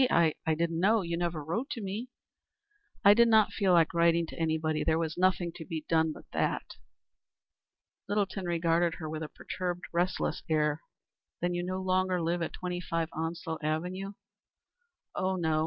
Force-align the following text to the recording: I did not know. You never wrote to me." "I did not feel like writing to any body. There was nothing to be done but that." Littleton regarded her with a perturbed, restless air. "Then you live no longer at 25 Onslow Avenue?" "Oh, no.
I 0.09 0.33
did 0.57 0.71
not 0.71 0.79
know. 0.87 1.01
You 1.03 1.15
never 1.15 1.43
wrote 1.43 1.69
to 1.73 1.81
me." 1.83 2.09
"I 3.05 3.13
did 3.13 3.27
not 3.27 3.53
feel 3.53 3.73
like 3.73 3.93
writing 3.93 4.25
to 4.29 4.39
any 4.39 4.57
body. 4.57 4.83
There 4.83 4.97
was 4.97 5.15
nothing 5.15 5.51
to 5.57 5.63
be 5.63 5.85
done 5.87 6.11
but 6.11 6.25
that." 6.33 6.65
Littleton 8.09 8.45
regarded 8.47 8.95
her 8.95 9.07
with 9.07 9.21
a 9.21 9.29
perturbed, 9.29 9.83
restless 9.93 10.41
air. 10.49 10.81
"Then 11.39 11.53
you 11.53 11.61
live 11.61 11.67
no 11.67 11.81
longer 11.83 12.41
at 12.43 12.53
25 12.53 13.09
Onslow 13.13 13.59
Avenue?" 13.61 14.13
"Oh, 15.13 15.35
no. 15.35 15.59